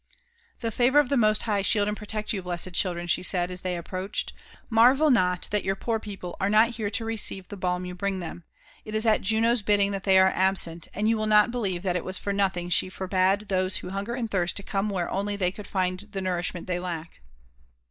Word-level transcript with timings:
'< 0.31 0.59
Tho 0.61 0.71
favour 0.71 0.97
of 0.97 1.09
the 1.09 1.15
Most 1.15 1.43
High 1.43 1.61
shield 1.61 1.87
and 1.87 1.95
protect 1.95 2.29
yM« 2.33 2.43
Messed 2.43 2.73
chil 2.73 2.93
dren 2.93 3.03
I" 3.03 3.05
ahe 3.05 3.21
iaid« 3.21 3.51
aa 3.51 3.59
they 3.61 3.77
approached." 3.77 4.33
Marvel 4.79 5.11
not 5.11 5.47
that 5.51 5.63
your 5.63 5.75
poor 5.75 5.99
people 5.99 6.35
are 6.41 6.49
not 6.49 6.71
here 6.71 6.89
to 6.89 7.05
receive 7.05 7.47
the 7.47 7.55
balm 7.55 7.85
you 7.85 7.93
bring 7.93 8.19
them. 8.19 8.43
It 8.83 8.95
h 8.95 9.05
at 9.05 9.21
Juno's 9.21 9.61
bidding 9.61 9.91
that 9.91 10.05
Uiey 10.05 10.19
are 10.19 10.31
absent; 10.33 10.87
and 10.95 11.07
you 11.07 11.17
will 11.19 11.27
not 11.27 11.51
believe 11.51 11.83
that 11.83 11.95
it 11.95 12.03
was 12.03 12.17
for 12.17 12.33
nothing 12.33 12.69
she 12.71 12.89
forbad 12.89 13.41
those 13.47 13.75
who 13.75 13.91
hunger 13.91 14.15
and 14.15 14.31
thirst 14.31 14.57
to 14.57 14.63
come 14.63 14.89
where 14.89 15.07
foly 15.07 15.37
they 15.37 15.51
could 15.51 15.67
find 15.67 15.99
the 15.99 16.19
nourfehmeat 16.19 16.65
they 16.65 16.79
lack." 16.79 17.21